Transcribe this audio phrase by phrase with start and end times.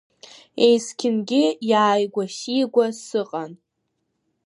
[0.67, 3.51] Есқьынгьы иааигәа-сигәа сыҟан.